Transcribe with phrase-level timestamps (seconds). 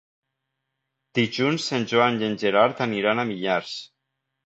[1.19, 3.81] Dilluns en Joan i en Gerard aniran a Millars.